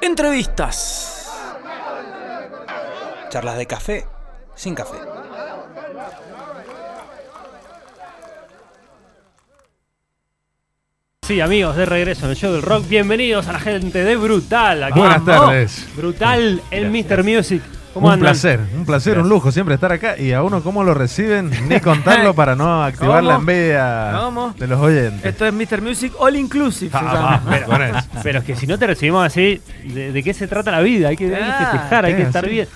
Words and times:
Entrevistas. 0.00 1.30
Charlas 3.28 3.56
de 3.58 3.66
café 3.66 4.06
sin 4.54 4.74
café. 4.74 4.96
Sí, 11.22 11.40
amigos, 11.40 11.76
de 11.76 11.86
regreso 11.86 12.24
en 12.24 12.30
el 12.30 12.36
show 12.36 12.52
del 12.52 12.62
rock. 12.62 12.88
Bienvenidos 12.88 13.46
a 13.46 13.52
la 13.52 13.60
gente 13.60 14.02
de 14.02 14.16
Brutal. 14.16 14.82
Aquí 14.82 14.98
Buenas 14.98 15.24
vamos. 15.24 15.46
tardes. 15.46 15.86
Brutal 15.94 16.60
en. 16.70 16.90
Mr. 16.90 17.22
Music. 17.22 17.62
¿Cómo 17.92 18.06
Un 18.06 18.12
andan? 18.12 18.26
placer, 18.28 18.60
un 18.76 18.86
placer, 18.86 19.18
un 19.18 19.28
lujo 19.28 19.50
siempre 19.50 19.74
estar 19.74 19.90
acá 19.90 20.16
y 20.16 20.32
a 20.32 20.42
uno 20.44 20.62
cómo 20.62 20.84
lo 20.84 20.94
reciben, 20.94 21.50
ni 21.68 21.80
contarlo 21.80 22.34
para 22.36 22.54
no 22.54 22.84
activar 22.84 23.22
la 23.24 23.34
envidia 23.36 24.12
¿Cómo? 24.20 24.54
de 24.56 24.66
los 24.68 24.80
oyentes. 24.80 25.24
Esto 25.24 25.44
es 25.46 25.52
Mr. 25.52 25.82
Music 25.82 26.12
All 26.18 26.36
Inclusive. 26.36 26.90
Ah, 26.94 27.40
va. 27.44 28.04
Pero 28.22 28.38
es 28.38 28.44
que 28.44 28.54
si 28.54 28.66
no 28.68 28.78
te 28.78 28.86
recibimos 28.86 29.26
así, 29.26 29.60
¿de, 29.84 30.12
de 30.12 30.22
qué 30.22 30.32
se 30.32 30.46
trata 30.46 30.70
la 30.70 30.80
vida? 30.80 31.08
Hay 31.08 31.16
que, 31.16 31.24
hay 31.34 31.42
que 31.42 31.50
Ah, 31.50 31.68
festejar, 31.72 32.04
hay 32.04 32.14
que 32.14 32.22
estar 32.22 32.44
sí. 32.44 32.50
bien. 32.50 32.68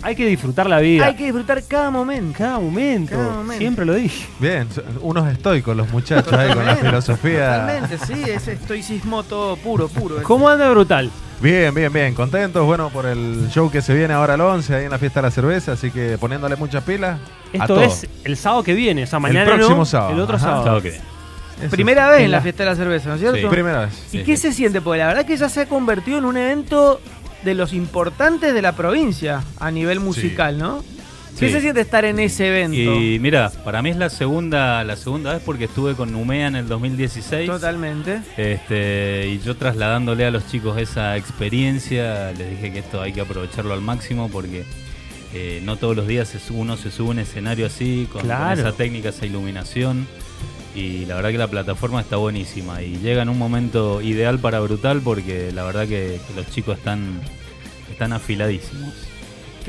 Hay 0.00 0.14
que 0.14 0.26
disfrutar 0.26 0.68
la 0.70 0.78
vida. 0.78 1.06
Hay 1.06 1.16
que 1.16 1.24
disfrutar 1.24 1.60
cada 1.68 1.90
momento. 1.90 2.38
Cada 2.38 2.58
momento. 2.60 3.16
Cada 3.16 3.30
momento. 3.32 3.58
Siempre 3.58 3.84
lo 3.84 3.94
dije. 3.94 4.28
Bien, 4.38 4.66
unos 5.02 5.28
estoicos 5.30 5.76
los 5.76 5.90
muchachos 5.90 6.32
ahí 6.32 6.52
con 6.54 6.64
la 6.64 6.76
filosofía. 6.76 7.60
Totalmente, 7.66 7.98
sí, 8.06 8.22
es 8.30 8.46
estoicismo 8.48 9.24
todo 9.24 9.56
puro, 9.56 9.88
puro. 9.88 10.22
¿Cómo 10.22 10.48
anda 10.48 10.70
Brutal? 10.70 11.10
Bien, 11.40 11.72
bien, 11.72 11.92
bien, 11.92 12.14
contentos, 12.14 12.66
bueno, 12.66 12.90
por 12.90 13.06
el 13.06 13.48
show 13.50 13.70
que 13.70 13.80
se 13.80 13.94
viene 13.94 14.12
ahora 14.12 14.34
al 14.34 14.40
11 14.40 14.74
ahí 14.74 14.84
en 14.86 14.90
la 14.90 14.98
fiesta 14.98 15.20
de 15.20 15.28
la 15.28 15.30
cerveza, 15.30 15.72
así 15.72 15.90
que 15.92 16.18
poniéndole 16.18 16.56
muchas 16.56 16.82
pilas. 16.82 17.18
a 17.20 17.56
Esto 17.56 17.66
todo. 17.74 17.82
es 17.84 18.06
el 18.24 18.36
sábado 18.36 18.64
que 18.64 18.74
viene, 18.74 19.04
o 19.04 19.06
sea, 19.06 19.20
mañana 19.20 19.54
próximo 19.54 19.76
no, 19.78 19.84
sábado, 19.84 20.14
el 20.14 20.20
otro 20.20 20.36
ajá. 20.36 20.44
sábado. 20.46 20.64
Sábado 20.64 20.82
que 20.82 20.90
viene. 20.90 21.04
Eso. 21.60 21.70
Primera 21.70 22.08
vez 22.10 22.20
En 22.22 22.30
la 22.32 22.38
la- 22.38 22.42
fiesta 22.42 22.64
de 22.64 22.70
la 22.70 22.76
cerveza, 22.76 23.08
¿no 23.08 23.14
es 23.14 23.20
cierto? 23.20 23.38
Sí. 23.38 23.46
Primera 23.48 23.80
vez. 23.86 23.92
¿Y 24.12 24.18
Sí, 24.18 24.24
qué 24.24 24.36
sí. 24.36 24.42
se 24.42 24.52
siente? 24.52 24.80
Porque 24.80 24.98
la 24.98 25.06
verdad 25.08 25.24
que 25.26 25.36
ya 25.36 25.48
se 25.48 25.60
ha 25.62 25.66
convertido 25.66 26.18
en 26.18 26.24
un 26.24 26.36
evento 26.36 27.00
de 27.44 27.54
los 27.54 27.72
importantes 27.72 28.52
de 28.52 28.62
la 28.62 28.72
provincia 28.72 29.42
a 29.60 29.70
nivel 29.70 30.00
musical, 30.00 30.58
¿no? 30.58 30.82
¿Qué 31.38 31.50
se 31.50 31.60
siente 31.60 31.80
estar 31.80 32.04
en 32.04 32.18
ese 32.18 32.48
evento? 32.48 33.00
Y 33.00 33.18
mira, 33.20 33.50
para 33.64 33.80
mí 33.80 33.90
es 33.90 33.96
la 33.96 34.10
segunda, 34.10 34.82
la 34.84 34.96
segunda 34.96 35.34
vez 35.34 35.42
porque 35.44 35.64
estuve 35.64 35.94
con 35.94 36.12
Numea 36.12 36.48
en 36.48 36.56
el 36.56 36.68
2016. 36.68 37.48
Totalmente. 37.48 38.22
Este, 38.36 39.28
y 39.28 39.38
yo 39.38 39.56
trasladándole 39.56 40.26
a 40.26 40.30
los 40.30 40.48
chicos 40.48 40.78
esa 40.78 41.16
experiencia, 41.16 42.32
les 42.32 42.50
dije 42.50 42.72
que 42.72 42.78
esto 42.80 43.00
hay 43.00 43.12
que 43.12 43.20
aprovecharlo 43.20 43.72
al 43.72 43.80
máximo 43.80 44.28
porque 44.28 44.64
eh, 45.32 45.60
no 45.64 45.76
todos 45.76 45.96
los 45.96 46.06
días 46.06 46.34
uno 46.50 46.76
se 46.76 46.90
sube 46.90 47.08
a 47.08 47.10
un 47.12 47.18
escenario 47.20 47.66
así, 47.66 48.08
con, 48.10 48.24
esa 48.24 48.72
técnica, 48.72 49.10
esa 49.10 49.26
iluminación. 49.26 50.06
Y 50.74 51.06
la 51.06 51.16
verdad 51.16 51.30
que 51.30 51.38
la 51.38 51.48
plataforma 51.48 52.00
está 52.00 52.16
buenísima 52.16 52.82
y 52.82 52.98
llega 52.98 53.22
en 53.22 53.28
un 53.28 53.38
momento 53.38 54.02
ideal 54.02 54.38
para 54.38 54.60
Brutal 54.60 55.00
porque 55.02 55.50
la 55.52 55.64
verdad 55.64 55.82
que, 55.82 56.20
que 56.26 56.34
los 56.34 56.50
chicos 56.50 56.78
están, 56.78 57.20
están 57.90 58.12
afiladísimos. 58.12 59.17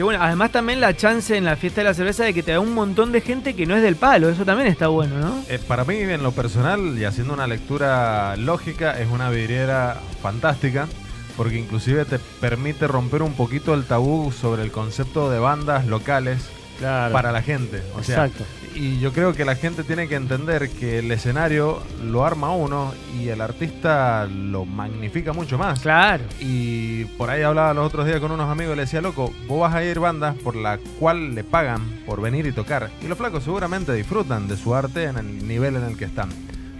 Bueno, 0.03 0.23
además 0.23 0.52
también 0.52 0.80
la 0.80 0.95
chance 0.95 1.36
en 1.36 1.45
la 1.45 1.55
fiesta 1.55 1.81
de 1.81 1.86
la 1.86 1.94
cerveza 1.94 2.23
de 2.23 2.33
que 2.33 2.44
te 2.44 2.52
da 2.52 2.59
un 2.59 2.73
montón 2.73 3.11
de 3.11 3.22
gente 3.22 3.53
que 3.53 3.66
no 3.66 3.75
es 3.75 3.81
del 3.81 3.95
palo, 3.95 4.30
eso 4.30 4.45
también 4.45 4.67
está 4.67 4.88
bueno, 4.88 5.19
¿no? 5.19 5.44
Eh, 5.50 5.59
para 5.59 5.83
mí, 5.83 5.97
en 5.97 6.23
lo 6.23 6.31
personal, 6.31 6.97
y 6.97 7.05
haciendo 7.05 7.33
una 7.33 7.47
lectura 7.47 8.36
lógica, 8.38 9.00
es 9.00 9.09
una 9.09 9.30
vidriera 9.30 9.97
fantástica, 10.22 10.88
porque 11.36 11.58
inclusive 11.58 12.05
te 12.05 12.20
permite 12.20 12.88
romper 12.88 13.23
un 13.23 13.33
poquito 13.33 13.73
el 13.73 13.86
tabú 13.86 14.31
sobre 14.31 14.64
el 14.64 14.72
concepto 14.72 15.30
de 15.30 15.39
bandas 15.39 15.86
locales 15.86 16.50
Claro. 16.80 17.13
para 17.13 17.31
la 17.31 17.41
gente. 17.44 17.83
O 17.95 18.02
sea, 18.03 18.25
Exacto. 18.25 18.45
y 18.73 18.99
yo 18.99 19.11
creo 19.13 19.33
que 19.33 19.45
la 19.45 19.55
gente 19.55 19.83
tiene 19.83 20.08
que 20.08 20.16
entender 20.16 20.69
que 20.69 20.99
el 20.99 21.11
escenario 21.11 21.81
lo 22.03 22.25
arma 22.25 22.52
uno 22.52 22.94
y 23.19 23.27
el 23.30 23.41
artista 23.41 24.25
lo 24.25 24.66
magnifica 24.66 25.33
mucho 25.33 25.58
más. 25.58 25.81
Claro. 25.81 26.23
Y 26.39 27.05
por 27.17 27.30
ahí 27.30 27.41
hablaba 27.44 27.73
los 27.73 27.86
otros 27.86 28.05
días 28.05 28.19
con 28.19 28.31
unos 28.31 28.49
amigos 28.49 28.73
y 28.73 28.75
le 28.77 28.81
decía, 28.83 29.02
loco, 29.02 29.31
vos 29.47 29.59
vas 29.61 29.75
a 29.75 29.83
ir 29.83 29.99
bandas 29.99 30.36
por 30.38 30.55
la 30.55 30.80
cual 30.99 31.36
le 31.36 31.44
pagan 31.44 31.81
por 32.05 32.21
venir 32.21 32.45
y 32.48 32.52
tocar. 32.52 32.89
Y 33.04 33.08
los 33.08 33.17
flacos 33.17 33.43
seguramente 33.43 33.93
disfrutan 33.93 34.48
de 34.48 34.58
su 34.58 34.73
arte 34.73 35.04
en 35.04 35.17
el 35.17 35.48
nivel 35.48 35.75
en 35.75 35.83
el 35.83 35.98
que 35.98 36.05
están. 36.05 36.30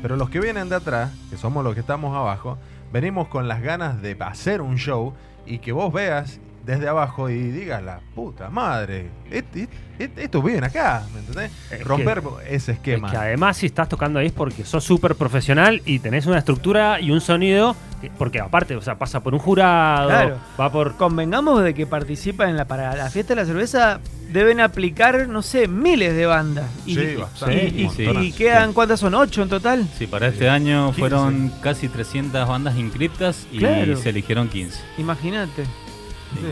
Pero 0.02 0.16
los 0.16 0.30
que 0.30 0.40
vienen 0.40 0.70
de 0.70 0.76
atrás, 0.78 1.12
que 1.30 1.36
somos 1.38 1.64
los 1.64 1.74
que 1.74 1.82
estamos 1.82 2.16
abajo, 2.16 2.58
venimos 2.94 3.28
con 3.28 3.48
las 3.50 3.62
ganas 3.62 4.02
de 4.02 4.16
hacer 4.22 4.62
un 4.62 4.78
show 4.78 5.14
y 5.46 5.60
que 5.60 5.72
vos 5.74 5.92
veas 5.92 6.40
desde 6.70 6.88
abajo 6.88 7.30
y 7.30 7.36
digas, 7.52 7.82
la 7.82 8.00
puta 8.14 8.50
madre, 8.50 9.10
et- 9.32 9.56
et- 9.56 9.70
et- 9.98 10.18
esto 10.20 10.42
viene 10.42 10.68
acá, 10.68 11.02
¿me 11.14 11.20
entendés? 11.22 11.52
Es 11.72 11.84
Romper 11.84 12.22
ese 12.46 12.56
Es 12.56 12.70
esquema. 12.70 13.10
que 13.10 13.18
además 13.18 13.58
si 13.58 13.66
estás 13.66 13.90
tocando 13.90 14.20
ahí 14.20 14.28
es 14.28 14.32
porque 14.34 14.64
sos 14.66 14.84
súper 14.84 15.16
profesional 15.16 15.82
y 15.86 15.98
tenés 16.00 16.28
una 16.28 16.38
estructura 16.38 17.02
y 17.02 17.10
un 17.10 17.22
sonido, 17.22 17.76
que- 18.02 18.12
porque 18.12 18.40
aparte, 18.40 18.76
o 18.76 18.82
sea, 18.82 18.96
pasa 19.00 19.22
por 19.22 19.34
un 19.34 19.40
jurado, 19.40 20.10
Claro. 20.10 20.38
va 20.60 20.72
por... 20.72 20.96
Convengamos 20.96 21.64
de 21.64 21.74
que 21.74 21.88
participan 21.88 22.50
en 22.50 22.58
la 22.58 22.66
para 22.66 22.96
la 22.96 23.10
fiesta 23.10 23.34
de 23.34 23.42
la 23.42 23.48
cerveza 23.48 24.00
deben 24.32 24.60
aplicar, 24.60 25.28
no 25.28 25.42
sé, 25.42 25.68
miles 25.68 26.16
de 26.16 26.26
bandas. 26.28 26.66
Y, 26.86 26.94
Sí, 26.94 27.16
bastante, 27.16 27.66
y- 27.76 27.90
sí. 27.90 28.04
y 28.22 28.32
quedan, 28.32 28.74
¿cuántas 28.74 29.00
son? 29.00 29.16
¿Ocho 29.16 29.42
en 29.42 29.50
total? 29.50 29.88
Sí, 29.98 30.06
para 30.06 30.28
este 30.28 30.48
año 30.50 30.88
15. 30.94 31.00
fueron 31.00 31.52
casi 31.62 31.88
300 31.90 32.48
bandas 32.48 32.78
inscriptas 32.78 33.48
y 33.52 33.58
Claro. 33.58 33.98
se 33.98 34.10
eligieron 34.10 34.48
15. 34.50 34.80
Imagínate. 35.00 35.64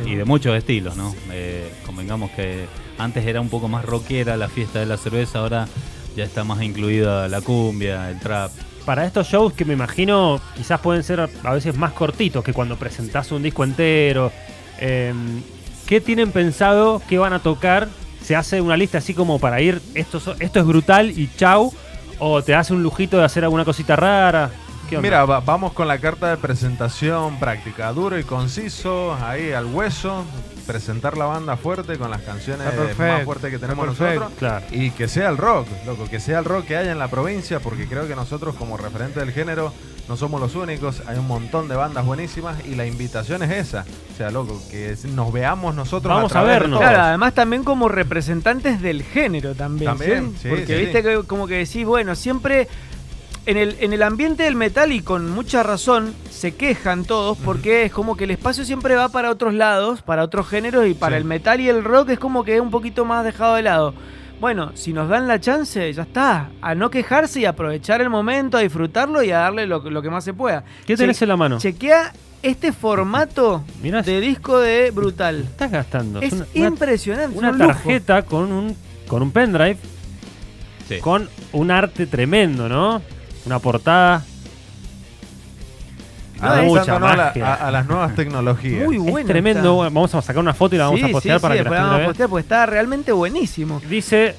Y, 0.05 0.11
y 0.11 0.15
de 0.15 0.25
muchos 0.25 0.55
estilos, 0.57 0.95
¿no? 0.95 1.13
Eh, 1.31 1.71
convengamos 1.85 2.31
que 2.31 2.65
antes 2.97 3.25
era 3.25 3.41
un 3.41 3.49
poco 3.49 3.67
más 3.67 3.85
rockera 3.85 4.37
la 4.37 4.49
fiesta 4.49 4.79
de 4.79 4.85
la 4.85 4.97
cerveza, 4.97 5.39
ahora 5.39 5.67
ya 6.15 6.23
está 6.23 6.43
más 6.43 6.61
incluida 6.63 7.27
la 7.27 7.41
cumbia, 7.41 8.09
el 8.09 8.19
trap. 8.19 8.51
Para 8.85 9.05
estos 9.05 9.27
shows 9.27 9.53
que 9.53 9.65
me 9.65 9.73
imagino 9.73 10.41
quizás 10.55 10.79
pueden 10.79 11.03
ser 11.03 11.19
a 11.19 11.53
veces 11.53 11.77
más 11.77 11.91
cortitos 11.91 12.43
que 12.43 12.53
cuando 12.53 12.77
presentás 12.77 13.31
un 13.31 13.43
disco 13.43 13.63
entero, 13.63 14.31
eh, 14.79 15.13
¿qué 15.85 16.01
tienen 16.01 16.31
pensado? 16.31 17.01
¿Qué 17.07 17.17
van 17.17 17.33
a 17.33 17.39
tocar? 17.39 17.89
¿Se 18.23 18.35
hace 18.35 18.61
una 18.61 18.77
lista 18.77 18.97
así 18.97 19.13
como 19.13 19.39
para 19.39 19.61
ir, 19.61 19.81
esto 19.93 20.19
es 20.39 20.65
brutal 20.65 21.11
y 21.11 21.29
chau? 21.37 21.71
¿O 22.19 22.41
te 22.41 22.55
hace 22.55 22.73
un 22.73 22.81
lujito 22.81 23.17
de 23.17 23.25
hacer 23.25 23.43
alguna 23.43 23.63
cosita 23.63 23.95
rara? 23.95 24.49
¿Qué 24.89 24.95
onda? 24.95 25.05
Mira, 25.07 25.25
va- 25.25 25.41
vamos 25.41 25.73
con 25.73 25.87
la 25.87 25.97
carta 25.99 26.29
de 26.29 26.37
presentación 26.37 27.37
práctica, 27.39 27.91
duro 27.91 28.17
y 28.17 28.23
conciso, 28.23 29.13
ahí 29.21 29.51
al 29.51 29.65
hueso, 29.65 30.23
presentar 30.65 31.17
la 31.17 31.25
banda 31.25 31.57
fuerte 31.57 31.97
con 31.97 32.09
las 32.09 32.21
canciones 32.21 32.67
perfecto, 32.71 33.03
más 33.03 33.23
fuertes 33.23 33.51
que 33.51 33.59
tenemos 33.59 33.85
perfecto. 33.85 34.13
nosotros. 34.21 34.39
Claro. 34.39 34.65
Y 34.71 34.91
que 34.91 35.09
sea 35.09 35.27
el 35.29 35.37
rock, 35.37 35.67
loco, 35.85 36.05
que 36.09 36.21
sea 36.21 36.39
el 36.39 36.45
rock 36.45 36.65
que 36.67 36.77
haya 36.77 36.91
en 36.93 36.99
la 36.99 37.09
provincia, 37.09 37.59
porque 37.59 37.85
creo 37.87 38.07
que 38.07 38.15
nosotros 38.15 38.55
como 38.55 38.77
referente 38.77 39.19
del 39.19 39.31
género 39.33 39.73
no 40.07 40.15
somos 40.15 40.39
los 40.39 40.55
únicos, 40.55 41.01
hay 41.05 41.17
un 41.17 41.27
montón 41.27 41.67
de 41.67 41.75
bandas 41.75 42.05
buenísimas 42.05 42.55
y 42.65 42.75
la 42.75 42.85
invitación 42.85 43.43
es 43.43 43.51
esa, 43.51 43.85
o 44.13 44.17
sea, 44.17 44.31
loco, 44.31 44.57
que 44.71 44.95
nos 45.13 45.33
veamos 45.33 45.75
nosotros. 45.75 46.15
Vamos 46.15 46.33
a 46.33 46.43
vernos. 46.43 46.79
todos. 46.79 46.89
Claro, 46.89 47.03
además 47.03 47.33
también 47.33 47.65
como 47.65 47.89
representantes 47.89 48.81
del 48.81 49.03
género 49.03 49.53
también. 49.53 49.91
También, 49.91 50.31
¿sí? 50.35 50.43
sí, 50.43 50.47
Porque 50.49 50.65
sí, 50.65 50.73
viste 50.85 50.97
sí. 50.99 51.03
que 51.03 51.23
como 51.27 51.45
que 51.45 51.55
decís, 51.55 51.85
bueno, 51.85 52.15
siempre 52.15 52.69
en 53.47 53.57
el, 53.57 53.75
en 53.79 53.93
el 53.93 54.03
ambiente 54.03 54.43
del 54.43 54.55
metal 54.55 54.91
y 54.91 55.01
con 55.01 55.31
mucha 55.31 55.63
razón 55.63 56.13
se 56.29 56.53
quejan 56.55 57.03
todos 57.05 57.37
porque 57.39 57.83
es 57.83 57.91
como 57.91 58.15
que 58.15 58.25
el 58.25 58.31
espacio 58.31 58.63
siempre 58.65 58.95
va 58.95 59.09
para 59.09 59.31
otros 59.31 59.53
lados, 59.53 60.01
para 60.03 60.23
otros 60.23 60.47
géneros 60.47 60.85
y 60.87 60.93
para 60.93 61.15
Sí. 61.15 61.21
el 61.21 61.25
metal 61.25 61.59
y 61.61 61.69
el 61.69 61.83
rock 61.83 62.09
es 62.11 62.19
como 62.19 62.43
que 62.43 62.55
es 62.55 62.61
un 62.61 62.69
poquito 62.69 63.05
más 63.05 63.23
dejado 63.25 63.55
de 63.55 63.63
lado. 63.63 63.93
Bueno, 64.39 64.71
si 64.75 64.93
nos 64.93 65.09
dan 65.09 65.27
la 65.27 65.39
chance, 65.39 65.91
ya 65.91 66.03
está. 66.03 66.49
A 66.61 66.75
no 66.75 66.91
quejarse 66.91 67.39
y 67.39 67.45
aprovechar 67.45 68.01
el 68.01 68.09
momento, 68.11 68.57
a 68.57 68.59
disfrutarlo 68.61 69.23
y 69.23 69.31
a 69.31 69.39
darle 69.39 69.65
lo, 69.65 69.79
lo 69.89 70.01
que 70.03 70.11
más 70.11 70.23
se 70.23 70.33
pueda. 70.33 70.63
¿Qué 70.85 70.95
tenés 70.95 71.17
Che- 71.17 71.25
en 71.25 71.29
la 71.29 71.37
mano? 71.37 71.57
Chequea 71.57 72.13
este 72.43 72.71
formato 72.71 73.63
Mirá, 73.81 74.03
de 74.03 74.19
disco 74.21 74.59
de 74.59 74.91
Brutal. 74.91 75.39
estás 75.39 75.71
gastando. 75.71 76.21
Es 76.21 76.33
una, 76.33 76.45
impresionante. 76.53 77.31
es 77.33 77.37
una 77.39 77.49
un 77.49 77.57
lujo. 77.57 77.67
tarjeta 77.71 78.21
con 78.21 78.51
un, 78.51 78.75
con 79.07 79.23
un 79.23 79.31
pendrive, 79.31 79.77
Sí. 80.87 80.99
con 80.99 81.27
un 81.53 81.71
arte 81.71 82.05
tremendo, 82.05 82.69
¿no? 82.69 83.01
Una 83.47 83.59
portada. 83.59 84.23
No, 86.39 86.47
Ah, 86.49 86.61
es- 86.61 86.67
mucha 86.67 86.81
Adaptándonos 86.81 87.11
a, 87.13 87.15
la- 87.17 87.25
magia. 87.27 87.47
a- 87.53 87.67
a 87.67 87.71
las 87.71 87.87
nuevas 87.87 88.13
tecnologías. 88.15 88.85
Muy 88.85 88.97
Es 88.97 89.01
bueno. 89.01 89.27
tremendo. 89.27 89.83
está. 89.85 89.93
Vamos 89.93 90.13
a 90.15 90.21
sacar 90.21 90.39
una 90.41 90.53
foto 90.53 90.75
y 90.75 90.77
la 90.77 90.83
vamos 90.85 90.99
Sí, 90.99 91.05
a 91.05 91.09
postear 91.09 91.39
sí, 91.39 91.41
para 91.41 91.53
sí, 91.55 91.57
que 91.59 91.63
la 91.63 91.69
vamos 91.69 91.97
la 91.97 92.03
a 92.03 92.07
postear 92.07 92.29
porque 92.29 92.41
está 92.41 92.65
realmente 92.67 93.11
buenísimo. 93.13 93.81
Dice, 93.89 94.35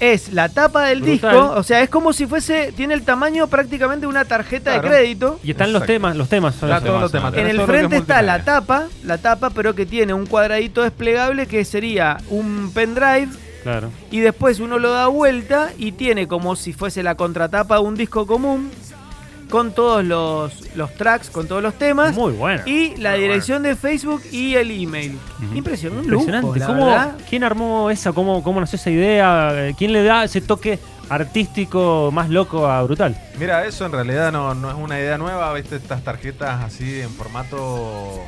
Es 0.00 0.32
la 0.32 0.48
tapa 0.48 0.84
del 0.86 1.02
Brutal. 1.02 1.30
disco, 1.32 1.52
o 1.56 1.62
sea, 1.62 1.80
es 1.80 1.88
como 1.88 2.12
si 2.12 2.26
fuese, 2.26 2.72
tiene 2.72 2.94
el 2.94 3.02
tamaño 3.04 3.46
prácticamente 3.46 4.02
de 4.02 4.06
una 4.08 4.24
tarjeta 4.24 4.72
Claro. 4.72 4.82
de 4.82 4.88
crédito. 4.88 5.40
y 5.44 5.50
están 5.52 5.72
los 5.72 5.86
temas, 5.86 6.16
los 6.16 6.28
temas 6.28 6.54
son 6.56 6.68
los. 6.68 7.14
En 7.34 7.46
el 7.46 7.60
es 7.60 7.66
frente 7.66 7.96
está 7.98 8.20
la 8.22 8.44
tapa, 8.44 8.86
la 9.04 9.18
tapa, 9.18 9.50
pero 9.50 9.74
que 9.74 9.86
tiene 9.86 10.12
un 10.12 10.26
cuadradito 10.26 10.82
desplegable 10.82 11.46
que 11.46 11.64
sería 11.64 12.18
un 12.28 12.70
pendrive 12.74 13.28
Claro. 13.64 13.90
y 14.12 14.20
después 14.20 14.60
uno 14.60 14.78
lo 14.78 14.92
da 14.92 15.08
vuelta 15.08 15.72
y 15.76 15.90
tiene 15.92 16.28
como 16.28 16.54
si 16.54 16.72
fuese 16.72 17.02
la 17.02 17.16
contratapa 17.16 17.76
de 17.76 17.80
un 17.82 17.96
disco 17.96 18.26
común 18.26 18.70
con 19.50 19.72
todos 19.72 20.04
los, 20.04 20.74
los 20.76 20.94
tracks, 20.94 21.30
con 21.30 21.46
todos 21.48 21.62
los 21.62 21.74
temas. 21.74 22.14
Muy 22.14 22.32
bueno. 22.32 22.62
Y 22.66 22.96
la 22.96 23.14
dirección 23.14 23.62
de 23.62 23.74
Facebook 23.76 24.22
y 24.32 24.54
el 24.54 24.70
email. 24.70 25.18
Impresionante, 25.54 26.08
lujo, 26.08 26.24
Impresionante. 26.24 26.58
la 26.60 26.66
¿Cómo, 26.66 26.86
verdad. 26.86 27.16
¿Quién 27.28 27.44
armó 27.44 27.90
esa? 27.90 28.12
¿Cómo, 28.12 28.42
¿Cómo 28.42 28.60
nació 28.60 28.76
esa 28.76 28.90
idea? 28.90 29.50
Eh, 29.68 29.74
¿Quién 29.78 29.92
le 29.92 30.02
da 30.02 30.24
ese 30.24 30.40
toque 30.40 30.78
artístico 31.08 32.10
más 32.12 32.28
loco 32.30 32.66
a 32.66 32.82
brutal. 32.82 33.16
Mira, 33.38 33.64
eso 33.66 33.86
en 33.86 33.92
realidad 33.92 34.32
no, 34.32 34.54
no 34.54 34.70
es 34.70 34.76
una 34.76 34.98
idea 34.98 35.18
nueva, 35.18 35.52
viste, 35.52 35.76
estas 35.76 36.02
tarjetas 36.02 36.62
así 36.64 37.00
en 37.00 37.10
formato 37.10 38.20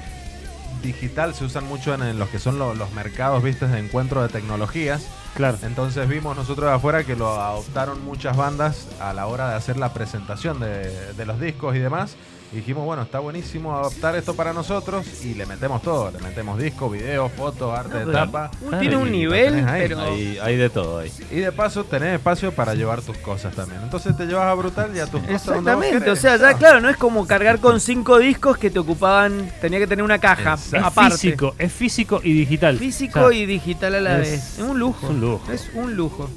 digital 0.86 1.34
se 1.34 1.44
usan 1.44 1.64
mucho 1.66 1.92
en, 1.94 2.02
en 2.02 2.18
los 2.18 2.28
que 2.28 2.38
son 2.38 2.58
lo- 2.58 2.74
los 2.74 2.92
mercados, 2.92 3.42
viste, 3.42 3.66
de 3.66 3.78
encuentro 3.78 4.22
de 4.22 4.28
tecnologías. 4.28 5.06
Claro. 5.34 5.58
Entonces 5.62 6.08
vimos 6.08 6.34
nosotros 6.36 6.70
de 6.70 6.76
afuera 6.76 7.04
que 7.04 7.14
lo 7.16 7.28
adoptaron 7.40 8.02
muchas 8.04 8.36
bandas 8.36 8.88
a 9.00 9.12
la 9.12 9.26
hora 9.26 9.50
de 9.50 9.54
hacer 9.56 9.76
la 9.76 9.92
presentación 9.92 10.60
de, 10.60 11.12
de 11.12 11.26
los 11.26 11.38
discos 11.40 11.76
y 11.76 11.80
demás. 11.80 12.16
Y 12.52 12.56
dijimos, 12.56 12.84
bueno, 12.84 13.02
está 13.02 13.19
buenísimo 13.19 13.76
adoptar 13.76 14.14
esto 14.14 14.34
para 14.37 14.52
nosotros 14.52 15.04
y 15.25 15.34
le 15.34 15.46
metemos 15.46 15.82
todo. 15.82 16.12
Le 16.12 16.19
metemos 16.20 16.58
disco, 16.58 16.88
video, 16.88 17.28
fotos, 17.28 17.76
arte 17.76 17.98
de 17.98 18.06
pero- 18.06 18.12
tapa. 18.19 18.50
Tiene 18.78 18.96
un 18.96 19.10
nivel, 19.10 19.66
ahí. 19.69 19.82
pero. 19.88 20.00
Hay, 20.00 20.38
hay 20.40 20.56
de 20.56 20.70
todo 20.70 20.98
ahí. 21.00 21.12
Y 21.32 21.37
de 21.40 21.50
paso 21.50 21.84
tenés 21.84 22.14
espacio 22.14 22.52
para 22.52 22.75
llevar 22.75 23.02
tus 23.02 23.16
cosas 23.19 23.52
también. 23.54 23.81
Entonces 23.82 24.16
te 24.16 24.26
llevas 24.26 24.46
a 24.46 24.54
Brutal 24.54 24.94
y 24.96 25.00
a 25.00 25.06
tus 25.06 25.20
cosas 25.22 25.34
Exactamente, 25.48 26.08
o 26.10 26.16
sea, 26.16 26.37
ya 26.37 26.54
claro, 26.54 26.81
no 26.81 26.88
es 26.88 26.96
como 26.96 27.26
cargar 27.26 27.58
con 27.58 27.81
cinco 27.81 28.19
discos 28.19 28.56
que 28.58 28.70
te 28.70 28.78
ocupaban, 28.78 29.50
tenía 29.60 29.81
que 29.81 29.87
tener 29.88 30.04
una 30.04 30.19
caja 30.19 30.52
Exacto. 30.54 30.76
Es 30.76 30.82
aparte. 30.84 31.10
físico, 31.19 31.54
es 31.58 31.72
físico 31.72 32.20
y 32.22 32.32
digital. 32.32 32.78
Físico 32.78 33.20
O 33.25 33.28
sea, 33.31 33.38
y 33.38 33.44
digital 33.46 33.96
a 33.96 34.00
la 34.00 34.20
es- 34.22 34.31
vez. 34.31 34.58
Es 34.58 34.64
un 34.64 34.78
lujo. 34.78 35.04
es 35.06 35.10
un 35.10 35.20
lujo. 35.20 35.52
Es 35.52 35.70
un 35.75 35.96
lujo. 35.96 36.31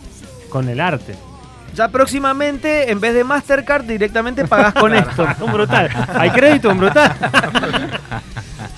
Con 0.49 0.67
el 0.69 0.79
arte. 0.79 1.15
Ya 1.75 1.87
próximamente, 1.89 2.91
en 2.91 2.99
vez 2.99 3.13
de 3.13 3.23
Mastercard, 3.23 3.83
directamente 3.85 4.45
pagás 4.45 4.73
con 4.73 4.93
esto. 4.93 5.25
un 5.41 5.53
brutal. 5.53 5.89
Hay 6.15 6.29
crédito, 6.31 6.69
un 6.69 6.77
brutal. 6.79 7.13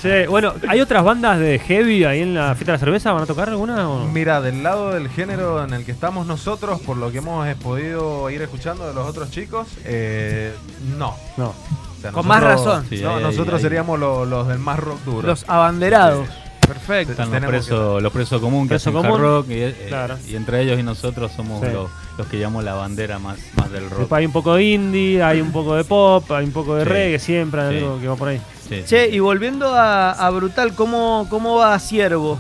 Che, 0.02 0.26
bueno, 0.28 0.54
¿hay 0.68 0.82
otras 0.82 1.04
bandas 1.04 1.38
de 1.40 1.60
heavy 1.60 2.04
ahí 2.06 2.22
en 2.22 2.34
la 2.34 2.56
fiesta 2.56 2.72
de 2.72 2.78
la 2.78 2.80
cerveza? 2.80 3.12
¿Van 3.14 3.24
a 3.24 3.26
tocar 3.28 3.50
alguna? 3.50 3.88
o? 3.90 4.08
Mira, 4.08 4.42
del 4.42 4.64
lado 4.64 4.92
del 4.92 5.10
género 5.10 5.64
en 5.64 5.74
el 5.74 5.86
que 5.86 5.92
estamos 5.92 6.26
nosotros, 6.26 6.80
por 6.82 6.98
lo 6.98 7.12
que 7.12 7.20
hemos 7.20 7.48
eh, 7.48 7.56
podido 7.56 8.30
ir 8.32 8.42
escuchando 8.42 8.88
de 8.88 8.94
los 8.96 9.08
otros 9.08 9.30
chicos, 9.30 9.68
eh, 9.86 10.54
no. 10.98 11.16
No. 11.38 11.50
O 11.50 12.02
sea, 12.02 12.12
Con 12.12 12.28
más 12.28 12.42
razón. 12.42 12.86
Sí, 12.90 13.00
no, 13.04 13.20
nosotros 13.20 13.62
seríamos 13.62 14.00
lo- 14.00 14.26
los 14.26 14.48
del 14.48 14.58
más 14.58 14.80
rock 14.80 15.00
duro. 15.06 15.28
Los 15.28 15.46
abanderados. 15.48 16.28
Perfecto. 16.74 17.12
Están 17.12 17.32
los 17.32 17.44
presos, 17.46 18.02
los 18.02 18.14
presos 18.14 18.42
comunes 18.42 18.70
que 18.70 18.76
hacen 18.76 18.94
común. 18.94 19.12
hard 19.12 19.22
rock 19.22 19.50
y, 19.50 19.54
eh, 19.56 19.86
Claro. 19.90 20.18
y 20.28 20.36
entre 20.36 20.62
ellos 20.62 20.80
y 20.80 20.84
nosotros 20.84 21.32
somos 21.36 21.60
Sí. 21.66 21.72
los, 21.74 21.90
los 22.18 22.28
que 22.28 22.40
llamamos 22.40 22.64
la 22.64 22.74
bandera 22.76 23.20
más, 23.20 23.38
más 23.56 23.72
del 23.72 23.90
rock. 23.90 24.00
Después 24.00 24.20
hay 24.20 24.26
un 24.26 24.32
poco 24.32 24.56
de 24.56 24.64
indie, 24.64 25.22
hay 25.24 25.42
un 25.42 25.52
poco 25.52 25.76
de 25.76 25.84
pop, 25.84 26.30
hay 26.32 26.46
un 26.46 26.52
poco 26.52 26.76
de 26.76 26.84
Sí. 26.84 26.90
reggae, 26.90 27.20
siempre 27.20 27.62
hay 27.62 27.80
Sí. 27.80 27.84
algo 27.86 28.00
que 28.00 28.08
va 28.08 28.16
por 28.16 28.28
ahí. 28.30 28.42
Sí, 28.70 28.84
Che, 28.86 29.10
y 29.10 29.20
volviendo 29.20 29.68
a, 29.76 30.12
a 30.12 30.30
Brutal, 30.30 30.74
¿cómo, 30.76 31.28
¿cómo 31.30 31.56
va 31.56 31.78
Ciervo? 31.80 32.40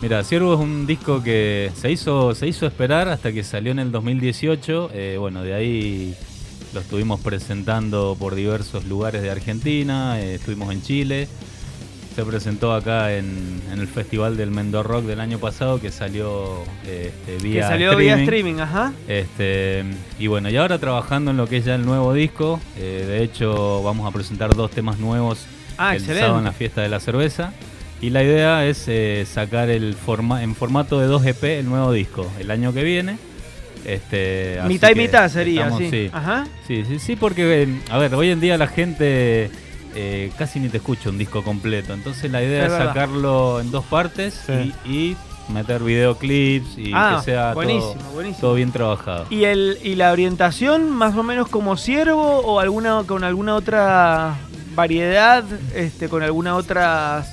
Mira, 0.00 0.22
Ciervo 0.22 0.54
es 0.54 0.60
un 0.60 0.86
disco 0.86 1.22
que 1.22 1.72
se 1.74 1.90
hizo, 1.90 2.34
se 2.34 2.46
hizo 2.46 2.66
esperar 2.66 3.08
hasta 3.08 3.32
que 3.32 3.42
salió 3.42 3.72
en 3.72 3.80
el 3.80 3.90
2018. 3.90 4.90
Eh, 4.92 5.16
bueno, 5.18 5.42
de 5.42 5.54
ahí 5.54 6.14
lo 6.72 6.80
estuvimos 6.80 7.18
presentando 7.20 8.16
por 8.18 8.34
diversos 8.36 8.84
lugares 8.84 9.22
de 9.22 9.30
Argentina, 9.30 10.20
eh, 10.20 10.34
estuvimos 10.34 10.72
en 10.72 10.82
Chile. 10.82 11.28
Se 12.18 12.24
presentó 12.24 12.72
acá 12.74 13.14
en, 13.14 13.62
en 13.72 13.78
el 13.78 13.86
Festival 13.86 14.36
del 14.36 14.50
Mendo 14.50 14.82
Rock 14.82 15.04
del 15.04 15.20
año 15.20 15.38
pasado 15.38 15.80
que 15.80 15.92
salió 15.92 16.64
este, 16.82 17.36
Que 17.36 17.38
vía 17.44 17.68
salió 17.68 17.96
vía 17.96 18.16
streaming, 18.20 18.56
ajá. 18.58 18.92
Este, 19.06 19.84
y 20.18 20.26
bueno, 20.26 20.50
y 20.50 20.56
ahora 20.56 20.80
trabajando 20.80 21.30
en 21.30 21.36
lo 21.36 21.46
que 21.46 21.58
es 21.58 21.64
ya 21.64 21.76
el 21.76 21.86
nuevo 21.86 22.12
disco. 22.12 22.60
eh, 22.76 23.04
de 23.06 23.22
hecho, 23.22 23.84
vamos 23.84 24.04
a 24.04 24.10
presentar 24.10 24.52
dos 24.56 24.72
temas 24.72 24.98
nuevos 24.98 25.46
Ah, 25.76 25.90
el 25.94 25.98
excelente. 25.98 26.22
sábado 26.22 26.40
en 26.40 26.44
la 26.46 26.52
fiesta 26.52 26.82
de 26.82 26.88
la 26.88 26.98
cerveza. 26.98 27.52
Y 28.00 28.10
la 28.10 28.24
idea 28.24 28.66
es 28.66 28.86
eh, 28.88 29.24
sacar 29.24 29.70
el 29.70 29.94
forma 29.94 30.42
en 30.42 30.56
formato 30.56 30.98
de 30.98 31.06
2 31.06 31.24
EP 31.24 31.44
el 31.60 31.66
nuevo 31.66 31.92
disco 31.92 32.26
el 32.40 32.50
año 32.50 32.72
que 32.74 32.82
viene. 32.82 33.16
Este, 33.84 34.58
mitad 34.66 34.90
y 34.90 34.94
que 34.94 35.00
mitad 35.02 35.28
sería, 35.28 35.62
estamos- 35.68 35.78
sí. 35.82 35.88
sí. 35.92 36.10
Ajá. 36.12 36.48
Sí, 36.66 36.82
sí, 36.84 36.98
sí, 36.98 37.14
porque, 37.14 37.62
eh, 37.62 37.68
a 37.90 37.96
ver, 37.98 38.12
hoy 38.16 38.30
en 38.30 38.40
día 38.40 38.58
la 38.58 38.66
gente 38.66 39.50
eh, 40.00 40.30
casi 40.38 40.60
ni 40.60 40.68
te 40.68 40.76
escucha 40.76 41.08
un 41.10 41.18
disco 41.18 41.42
completo. 41.42 41.92
Entonces 41.92 42.30
la 42.30 42.40
idea 42.42 42.66
Es 42.66 42.72
sacarlo 42.72 43.60
en 43.60 43.70
dos 43.72 43.84
partes 43.84 44.40
Sí. 44.46 44.72
y, 44.84 44.90
y 44.94 45.16
meter 45.52 45.82
videoclips 45.82 46.76
y 46.78 46.92
Ah, 46.94 47.16
que 47.18 47.24
sea 47.24 47.54
buenísimo, 47.54 47.94
todo, 47.94 48.10
buenísimo. 48.12 48.40
todo 48.40 48.54
bien 48.54 48.70
trabajado. 48.70 49.26
¿Y, 49.30 49.44
el, 49.44 49.78
¿Y 49.82 49.94
la 49.96 50.12
orientación 50.12 50.90
más 50.90 51.16
o 51.16 51.22
menos 51.22 51.48
como 51.48 51.76
Ciervo 51.76 52.40
o 52.40 52.60
alguna 52.60 53.02
con 53.06 53.24
alguna 53.24 53.54
otra 53.56 54.36
variedad, 54.74 55.42
este, 55.74 56.08
con 56.08 56.22
alguna 56.22 56.54
otra... 56.54 57.24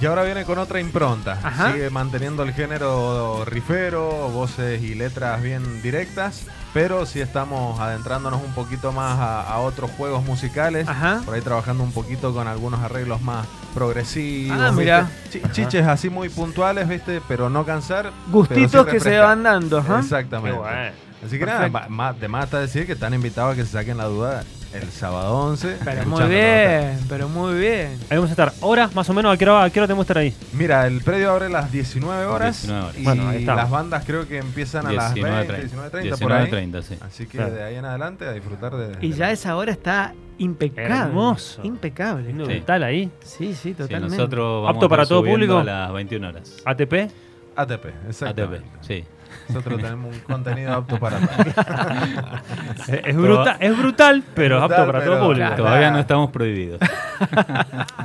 Y 0.00 0.06
ahora 0.06 0.24
viene 0.24 0.44
con 0.44 0.58
otra 0.58 0.80
impronta. 0.80 1.38
Ajá. 1.42 1.72
Sigue 1.72 1.88
manteniendo 1.88 2.42
el 2.42 2.52
género 2.52 3.44
rifero, 3.44 4.28
voces 4.30 4.82
y 4.82 4.94
letras 4.94 5.40
bien 5.40 5.80
directas, 5.82 6.42
pero 6.74 7.06
sí 7.06 7.20
estamos 7.20 7.78
adentrándonos 7.80 8.42
un 8.42 8.52
poquito 8.52 8.92
más 8.92 9.18
a, 9.18 9.42
a 9.42 9.60
otros 9.60 9.90
juegos 9.92 10.24
musicales. 10.24 10.88
Ajá. 10.88 11.22
Por 11.24 11.34
ahí 11.34 11.40
trabajando 11.40 11.84
un 11.84 11.92
poquito 11.92 12.34
con 12.34 12.48
algunos 12.48 12.80
arreglos 12.80 13.22
más 13.22 13.46
progresivos. 13.72 14.58
Ah. 14.60 15.06
Chi- 15.30 15.42
Chiches 15.52 15.86
así 15.86 16.10
muy 16.10 16.28
puntuales, 16.28 16.88
¿viste? 16.88 17.22
Pero 17.28 17.48
no 17.48 17.64
cansar. 17.64 18.10
Gustitos 18.30 18.84
sí 18.86 18.90
que 18.90 19.00
se 19.00 19.18
van 19.18 19.42
dando, 19.44 19.78
ajá. 19.78 20.00
Exactamente. 20.00 20.56
Qué 20.58 20.62
bueno. 20.62 20.92
Así 21.24 21.38
que 21.38 21.46
nada, 21.46 21.60
Perfecto. 21.70 22.20
de 22.20 22.28
más 22.28 22.44
está 22.44 22.60
decir 22.60 22.84
que 22.84 22.92
están 22.92 23.14
invitados 23.14 23.54
a 23.54 23.56
que 23.56 23.64
se 23.64 23.72
saquen 23.72 23.96
la 23.96 24.04
duda 24.04 24.44
el 24.74 24.90
sábado 24.90 25.34
11. 25.46 25.78
Pero 25.84 26.06
muy 26.06 26.24
bien, 26.24 26.98
pero 27.08 27.28
muy 27.28 27.54
bien. 27.54 27.98
Ahí 28.10 28.16
vamos 28.16 28.30
a 28.30 28.32
estar. 28.32 28.52
¿Horas 28.60 28.94
más 28.94 29.08
o 29.08 29.14
menos? 29.14 29.32
¿A 29.32 29.36
qué 29.36 29.44
hora, 29.48 29.64
a 29.64 29.70
qué 29.70 29.80
hora 29.80 29.86
tenemos 29.86 30.04
que 30.06 30.12
estar 30.12 30.18
ahí? 30.18 30.34
Mira, 30.52 30.86
el 30.86 31.00
predio 31.02 31.30
abre 31.30 31.46
a 31.46 31.48
las 31.48 31.70
19 31.72 32.26
horas. 32.26 32.62
19 32.62 32.82
horas. 32.86 32.96
Y 32.98 33.04
Bueno, 33.04 33.28
ahí 33.28 33.44
las 33.44 33.70
bandas 33.70 34.04
creo 34.04 34.26
que 34.28 34.38
empiezan 34.38 34.86
a 34.86 34.92
las 34.92 35.14
20, 35.14 35.68
19.30 35.68 36.18
por 36.18 36.32
ahí. 36.32 36.50
19.30, 36.50 36.82
sí. 36.82 36.96
Así 37.00 37.26
que 37.26 37.38
Claro. 37.38 37.54
de 37.54 37.62
ahí 37.62 37.76
en 37.76 37.84
adelante 37.84 38.26
a 38.26 38.32
disfrutar 38.32 38.74
de. 38.76 39.06
Y 39.06 39.12
ya 39.12 39.30
esa 39.30 39.56
hora 39.56 39.72
está 39.72 40.14
impecable. 40.38 40.94
Hermoso. 40.94 41.60
Impecable. 41.64 42.26
Sí. 42.26 42.32
brutal 42.32 42.82
ahí. 42.82 43.10
Sí, 43.24 43.48
sí, 43.48 43.54
Sí, 43.54 43.74
totalmente. 43.74 44.16
nosotros 44.16 44.62
vamos 44.64 44.74
¿Apto 44.76 44.86
a 44.86 44.88
para 44.88 45.06
todo 45.06 45.24
público? 45.24 45.58
A 45.58 45.64
las 45.64 45.92
21 45.92 46.28
horas. 46.28 46.56
ATP. 46.64 46.92
ATP, 46.94 47.12
ATP, 47.56 47.86
exactamente. 48.08 48.66
sí. 48.80 49.04
Nosotros 49.48 49.80
tenemos 49.80 50.14
un 50.14 50.20
contenido 50.20 50.72
apto 50.72 50.98
para 50.98 51.18
todos. 51.18 51.54
Eh, 52.88 53.02
Es, 53.06 53.16
brutal, 53.16 53.56
es 53.60 53.78
brutal, 53.78 54.22
pero 54.34 54.58
es 54.58 54.62
apto 54.64 54.86
para 54.86 54.98
pero- 55.00 55.12
todo 55.12 55.20
público. 55.26 55.46
Claro. 55.46 55.56
Todavía 55.56 55.90
no 55.90 55.98
estamos 56.00 56.30
prohibidos. 56.30 56.80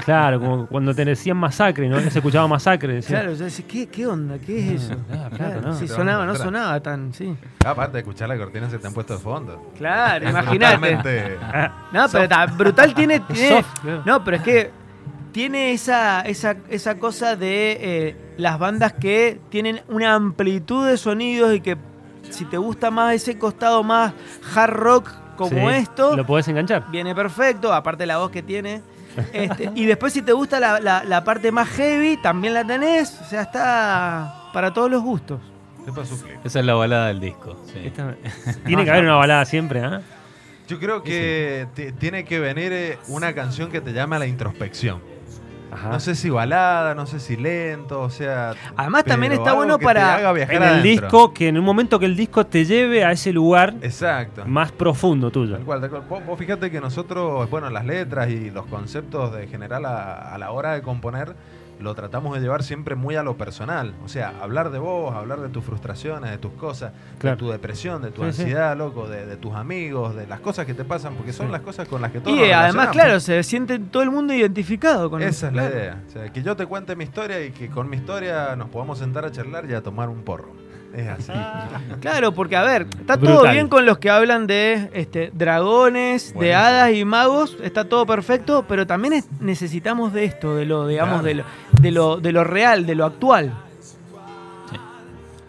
Claro, 0.06 0.40
como 0.40 0.66
cuando 0.68 0.94
te 0.96 1.06
decían 1.06 1.38
masacre, 1.38 1.88
¿no? 1.88 1.98
Que 1.98 2.10
se 2.10 2.20
escuchaba 2.20 2.48
masacre. 2.48 3.02
Claro, 3.02 3.34
yo 3.34 3.44
decía, 3.46 3.66
¿qué, 3.68 3.88
¿qué 3.88 4.08
onda? 4.08 4.38
¿Qué 4.40 4.76
es 4.76 4.84
eso? 4.84 4.96
claro, 5.08 5.36
claro, 5.36 5.62
no. 5.62 5.74
sí, 5.76 5.88
sonaba, 5.88 6.26
no 6.26 6.36
sonaba 6.36 6.80
tan, 6.80 7.14
sí. 7.14 7.36
Aparte 7.66 7.94
de 7.94 8.00
escuchar 8.00 8.28
la 8.30 8.38
cortina 8.38 8.70
se 8.70 8.80
te 8.80 8.88
han 8.88 8.94
puesto 8.94 9.14
de 9.14 9.20
fondo. 9.20 9.72
Claro, 9.78 10.26
Es 10.26 10.32
imagínate. 10.32 11.38
Ah, 11.42 11.72
No, 11.92 12.06
pero 12.12 12.28
ta- 12.28 12.46
Brutal 12.48 12.94
tiene. 12.96 13.20
tiene- 13.34 13.50
soft, 13.58 13.80
claro. 13.82 14.04
no, 14.06 14.24
pero 14.24 14.38
es 14.38 14.44
que 14.44 14.72
tiene 15.32 15.72
esa, 15.74 16.22
esa, 16.22 16.56
esa 16.70 16.98
cosa 17.00 17.36
de 17.36 17.78
eh, 17.82 18.16
las 18.38 18.58
bandas 18.60 18.94
que 18.94 19.40
tienen 19.50 19.82
una 19.88 20.14
amplitud 20.16 20.88
de 20.88 20.98
sonidos 20.98 21.54
y 21.54 21.62
que 21.62 21.78
si 22.30 22.46
te 22.46 22.58
gusta 22.58 22.92
más 22.92 23.14
ese 23.16 23.38
costado 23.38 23.84
más 23.84 24.14
hard 24.56 24.74
rock 24.74 25.12
como 25.36 25.70
sí, 25.70 25.76
esto, 25.76 26.16
Lo 26.18 26.26
podés 26.26 26.48
enganchar. 26.50 26.92
viene 26.92 27.16
perfecto, 27.16 27.74
aparte 27.74 28.06
la 28.06 28.18
voz 28.18 28.32
que 28.32 28.44
tiene. 28.44 28.82
Este, 29.34 29.72
y 29.76 29.86
después 29.86 30.14
si 30.14 30.22
te 30.22 30.32
gusta 30.34 30.60
la, 30.60 30.80
la- 30.80 31.04
la 31.04 31.24
parte 31.24 31.52
más 31.52 31.68
heavy, 31.70 32.18
también 32.22 32.54
la 32.54 32.64
tenés. 32.66 33.20
O 33.22 33.26
sea, 33.26 33.42
está 33.42 34.50
para 34.54 34.72
todos 34.74 34.90
los 34.90 35.02
gustos. 35.02 35.42
Esa 36.44 36.60
es 36.60 36.66
la 36.66 36.76
balada 36.76 37.08
del 37.08 37.20
disco. 37.20 37.58
sí. 37.74 37.80
Esta- 37.86 38.16
Tiene 38.66 38.84
que 38.86 38.92
haber 38.92 39.04
una 39.04 39.16
balada 39.16 39.44
siempre, 39.46 39.82
¿ah? 39.84 40.02
Yo 40.68 40.78
creo 40.80 41.02
que 41.02 41.68
ti- 41.74 41.92
tiene 41.94 42.24
que 42.24 42.40
venir 42.40 42.72
eh, 42.72 43.00
una 43.08 43.34
canción 43.34 43.72
que 43.72 43.82
te 43.82 43.92
llame 43.94 44.18
a 44.18 44.20
la 44.20 44.28
introspección. 44.28 45.02
Ajá. 45.72 45.90
No 45.90 46.00
sé 46.00 46.16
si 46.16 46.30
balada, 46.30 46.96
no 46.96 47.06
sé 47.06 47.20
si 47.20 47.36
lento, 47.38 48.02
o 48.02 48.10
sea. 48.10 48.54
Además, 48.76 49.04
también 49.04 49.32
está 49.34 49.54
bueno 49.54 49.78
para- 49.80 50.20
En 50.32 50.50
el 50.52 50.64
adentro. 50.64 50.82
disco, 50.84 51.34
que 51.34 51.48
en 51.48 51.58
un 51.58 51.64
momento 51.66 52.00
que 52.00 52.06
el 52.06 52.16
disco 52.16 52.46
te 52.46 52.66
lleve 52.66 53.04
a 53.06 53.12
ese 53.12 53.32
lugar 53.32 53.76
Exacto. 53.82 54.44
más 54.46 54.72
profundo 54.72 55.30
tuyo. 55.32 55.56
Tal 55.58 55.66
cual, 55.66 55.82
tal 55.82 55.90
cual. 55.90 56.04
Vos, 56.10 56.26
vos 56.26 56.40
fíjate 56.40 56.72
que 56.72 56.82
nosotros, 56.82 57.50
bueno, 57.50 57.70
las 57.70 57.86
letras 57.86 58.30
y 58.30 58.50
los 58.52 58.66
conceptos 58.66 59.34
de 59.34 59.48
general 59.48 59.86
a, 59.86 60.34
a 60.34 60.38
la 60.38 60.52
hora 60.52 60.74
de 60.74 60.82
componer, 60.82 61.36
lo 61.80 61.96
tratamos 61.96 62.36
de 62.36 62.42
llevar 62.42 62.64
siempre 62.64 62.96
muy 62.96 63.16
a 63.16 63.24
lo 63.24 63.38
personal. 63.38 63.94
O 64.04 64.10
sea, 64.10 64.34
hablar 64.42 64.70
de 64.72 64.80
vos, 64.80 65.16
hablar 65.16 65.40
de 65.40 65.50
tus 65.50 65.64
frustraciones, 65.64 66.30
de 66.32 66.38
tus 66.38 66.52
cosas, 66.54 66.92
Claro. 67.20 67.36
de 67.36 67.40
tu 67.40 67.50
depresión, 67.52 68.02
de 68.02 68.12
tu 68.12 68.24
Sí, 68.26 68.34
sí. 68.34 68.42
ansiedad, 68.42 68.76
loco, 68.78 69.08
de, 69.08 69.26
de 69.26 69.38
tus 69.38 69.54
amigos, 69.56 70.16
de 70.16 70.28
las 70.28 70.40
cosas 70.42 70.66
que 70.66 70.74
te 70.74 70.84
pasan, 70.84 71.16
porque 71.16 71.32
son 71.34 71.46
Sí. 71.48 71.52
las 71.54 71.62
cosas 71.62 71.88
con 71.88 72.02
las 72.02 72.12
que 72.12 72.20
todos 72.20 72.38
Y 72.38 72.42
nos 72.42 72.52
además, 72.52 72.90
claro, 72.90 73.20
se 73.20 73.42
siente 73.44 73.80
todo 73.80 74.04
el 74.04 74.12
mundo 74.12 74.34
identificado 74.34 75.10
con 75.10 75.22
Esa 75.22 75.48
es 75.48 75.54
la 75.54 75.62
claro. 75.64 75.76
idea. 75.78 76.04
O 76.08 76.12
sea, 76.12 76.34
que 76.34 76.44
yo 76.44 76.56
te 76.56 76.66
cuente 76.66 76.96
mi 76.96 77.06
historia 77.06 77.44
y 77.46 77.52
que 77.52 77.70
con 77.70 77.90
mi 77.90 77.98
historia 77.98 78.56
nos 78.56 78.70
podamos 78.70 79.00
sentar 79.00 79.24
a 79.26 79.32
charlar 79.32 79.70
y 79.70 79.74
a 79.74 79.82
tomar 79.82 80.10
un 80.10 80.24
porro. 80.24 80.50
Es 80.92 81.08
así. 81.08 81.32
Claro, 82.02 82.32
porque 82.34 82.56
a 82.56 82.64
ver, 82.64 82.88
está 83.00 83.16
todo 83.16 83.44
bien 83.44 83.68
con 83.68 83.86
los 83.86 84.00
que 84.00 84.10
hablan 84.10 84.48
de 84.48 84.90
este, 84.94 85.30
dragones, 85.36 86.34
de 86.34 86.56
hadas 86.56 86.92
y 86.94 87.06
magos, 87.06 87.56
está 87.62 87.86
todo 87.86 88.08
perfecto, 88.08 88.66
pero 88.68 88.88
también 88.88 89.14
es- 89.14 89.30
necesitamos 89.40 90.14
de 90.14 90.26
esto, 90.26 90.56
de 90.56 90.66
lo, 90.66 90.88
digamos, 90.88 91.22
Claro. 91.22 91.28
de, 91.28 91.34
lo, 91.36 91.44
de, 91.80 91.92
lo, 91.92 92.18
de 92.18 92.32
lo 92.32 92.44
real, 92.44 92.86
de 92.86 92.96
lo 92.96 93.06
actual. 93.06 93.54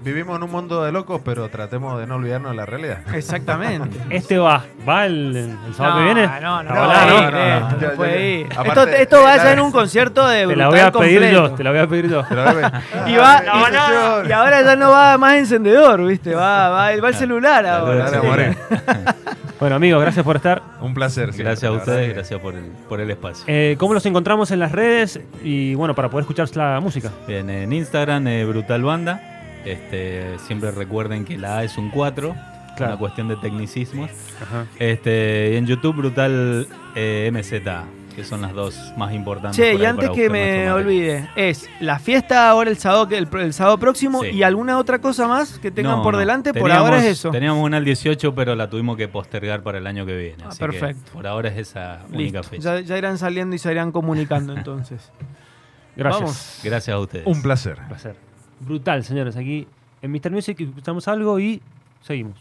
Vivimos 0.02 0.38
en 0.38 0.44
un 0.44 0.50
mundo 0.50 0.82
de 0.82 0.92
locos, 0.92 1.20
pero 1.22 1.50
tratemos 1.50 2.00
de 2.00 2.06
no 2.06 2.14
olvidarnos 2.14 2.52
de 2.52 2.56
la 2.56 2.64
realidad. 2.64 3.00
Exactamente. 3.12 3.98
Este 4.10 4.38
va, 4.38 4.64
va 4.88 5.04
el, 5.04 5.58
el 5.66 5.74
sábado 5.74 5.98
que 5.98 6.04
viene. 6.04 6.26
No, 6.40 6.62
no, 6.62 6.62
no, 6.62 6.74
no, 6.74 6.86
¿no? 6.86 7.16
ir, 7.18 7.22
no, 7.24 7.30
no, 7.30 7.66
esto 7.66 7.76
no. 7.82 7.90
no 7.90 7.96
puede 7.96 8.30
ir. 8.30 8.46
Aparte, 8.50 8.80
Esto, 8.80 8.96
esto 8.96 9.22
va 9.22 9.34
a 9.34 9.38
ser 9.40 9.60
un 9.60 9.70
concierto 9.70 10.26
de 10.26 10.46
Te 10.46 10.56
la 10.56 10.68
voy 10.68 10.78
a 10.78 10.90
pedir 10.90 11.20
completo. 11.20 11.48
yo, 11.48 11.50
te 11.54 11.64
la 11.64 11.70
voy 11.70 11.80
a 11.80 11.86
pedir 11.86 12.08
yo. 12.08 12.24
Y, 13.06 13.16
va, 13.16 13.42
y, 13.44 13.72
no. 13.72 14.28
y 14.28 14.32
ahora 14.32 14.62
ya 14.62 14.74
no 14.74 14.90
va 14.90 15.18
más 15.18 15.34
encendedor, 15.36 16.06
¿viste? 16.06 16.34
Va, 16.34 16.70
va, 16.70 16.96
va 16.96 17.08
el 17.08 17.14
celular 17.14 17.66
ahora. 17.66 18.56
Bueno, 19.60 19.76
amigos, 19.76 20.00
gracias 20.00 20.24
por 20.24 20.36
estar. 20.36 20.62
Un 20.80 20.94
placer. 20.94 21.26
siempre, 21.34 21.44
Gracias 21.44 21.70
a 21.70 21.74
ustedes, 21.74 22.08
que- 22.08 22.14
gracias 22.14 22.40
por 22.40 22.54
el, 22.54 22.64
por 22.88 23.00
el 23.00 23.10
espacio. 23.10 23.44
Eh, 23.46 23.76
¿Cómo 23.78 23.92
los 23.92 24.06
encontramos 24.06 24.50
en 24.52 24.58
las 24.58 24.72
redes? 24.72 25.20
Y 25.44 25.74
bueno, 25.74 25.94
para 25.94 26.08
poder 26.08 26.22
escuchar 26.22 26.48
la 26.56 26.80
música. 26.80 27.10
Bien, 27.28 27.48
en 27.50 27.70
Instagram, 27.72 28.26
eh, 28.26 28.44
Brutal 28.46 28.82
Banda. 28.82 29.20
Este, 29.66 30.38
siempre 30.46 30.70
recuerden 30.70 31.26
que 31.26 31.36
la 31.36 31.58
A 31.58 31.64
es 31.64 31.76
un 31.76 31.90
4, 31.90 32.34
Claro. 32.76 32.92
una 32.92 32.98
cuestión 32.98 33.28
de 33.28 33.36
tecnicismos. 33.36 34.10
Ajá. 34.40 34.64
Este, 34.78 35.50
y 35.52 35.56
en 35.56 35.66
YouTube, 35.66 35.96
Brutal 35.96 36.66
eh, 36.94 37.30
MZA, 37.30 37.84
que 38.20 38.26
son 38.28 38.42
las 38.42 38.52
dos 38.52 38.92
más 38.96 39.12
importantes. 39.12 39.56
Che, 39.56 39.74
y 39.74 39.84
antes 39.84 40.10
que 40.10 40.30
me 40.30 40.40
material. 40.66 40.72
olvide, 40.76 41.28
es 41.36 41.68
la 41.80 41.98
fiesta 41.98 42.48
ahora 42.50 42.70
el 42.70 42.76
sábado, 42.78 43.08
que- 43.08 43.18
el, 43.18 43.28
el 43.40 43.52
sábado 43.52 43.78
próximo 43.78 44.22
Sí. 44.22 44.28
y 44.30 44.42
alguna 44.42 44.78
otra 44.78 44.98
cosa 45.00 45.26
más 45.26 45.58
que 45.58 45.70
tengan 45.70 45.96
No, 45.98 46.02
por 46.02 46.14
no. 46.14 46.20
delante, 46.20 46.52
por 46.54 46.70
ahora 46.72 46.98
es 46.98 47.04
eso. 47.06 47.30
Teníamos 47.30 47.64
una 47.64 47.78
al 47.78 47.84
18, 47.84 48.34
pero 48.34 48.54
la 48.54 48.68
tuvimos 48.70 48.96
que 48.96 49.08
postergar 49.08 49.62
para 49.62 49.78
el 49.78 49.86
año 49.86 50.04
que 50.06 50.16
viene. 50.16 50.36
Ah, 50.44 50.48
así 50.48 50.58
que 50.58 50.66
perfecto. 50.66 51.12
por 51.12 51.26
ahora 51.26 51.48
es 51.48 51.56
esa 51.58 52.00
única 52.12 52.38
Listo. 52.38 52.42
fecha. 52.56 52.80
Ya, 52.80 52.86
ya 52.86 52.98
irán 52.98 53.18
saliendo 53.18 53.56
y 53.56 53.58
se 53.58 53.70
irán 53.72 53.92
comunicando 53.92 54.52
entonces. 54.54 55.10
Gracias. 55.96 56.20
Vamos. 56.22 56.60
Gracias 56.62 56.94
a 56.94 56.98
ustedes. 56.98 57.26
Un 57.26 57.42
placer. 57.42 57.76
Un 57.80 57.88
placer. 57.88 58.16
Brutal, 58.60 59.04
señores. 59.04 59.36
Aquí 59.36 59.66
en 60.02 60.12
Mr. 60.12 60.30
Music 60.30 60.60
escuchamos 60.60 61.08
algo 61.08 61.38
y 61.40 61.60
seguimos. 62.02 62.38